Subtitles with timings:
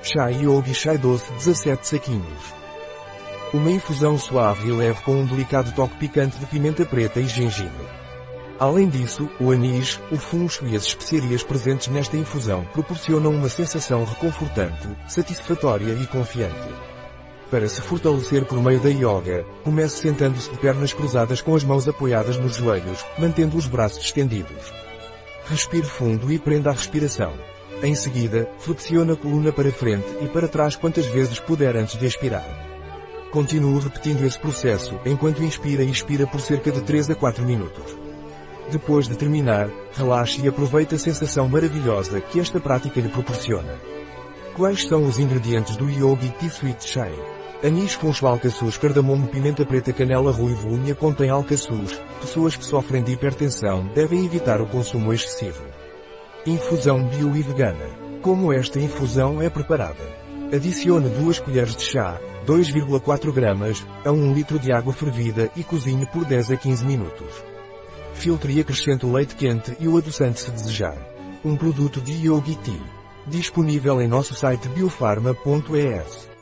[0.00, 2.54] Chá Yogi Chai Doce 17 saquinhos.
[3.52, 7.86] Uma infusão suave e leve com um delicado toque picante de pimenta preta e gengibre.
[8.60, 14.04] Além disso, o anis, o funcho e as especiarias presentes nesta infusão proporcionam uma sensação
[14.04, 16.68] reconfortante, satisfatória e confiante.
[17.50, 21.88] Para se fortalecer por meio da yoga, comece sentando-se de pernas cruzadas com as mãos
[21.88, 24.72] apoiadas nos joelhos, mantendo os braços estendidos.
[25.46, 27.32] Respire fundo e prenda a respiração.
[27.80, 32.06] Em seguida, flexione a coluna para frente e para trás quantas vezes puder antes de
[32.06, 32.44] expirar.
[33.30, 37.96] Continue repetindo esse processo enquanto inspira e expira por cerca de 3 a 4 minutos.
[38.68, 43.76] Depois de terminar, relaxe e aproveite a sensação maravilhosa que esta prática lhe proporciona.
[44.56, 47.14] Quais são os ingredientes do Yogi Tea Sweet Chai?
[47.62, 52.00] Anis funcho alcaçuz cardamomo pimenta preta canela ruivo unha contém alcaçuz.
[52.20, 55.62] Pessoas que sofrem de hipertensão devem evitar o consumo excessivo.
[56.48, 57.84] Infusão bio e vegana.
[58.22, 60.02] Como esta infusão é preparada?
[60.50, 66.06] Adicione 2 colheres de chá, 2,4 gramas, a 1 litro de água fervida e cozinhe
[66.06, 67.44] por 10 a 15 minutos.
[68.14, 70.96] Filtre e acrescente o leite quente e o adoçante se desejar.
[71.44, 72.80] Um produto de Yogi Tea.
[73.26, 76.37] Disponível em nosso site biofarma.es.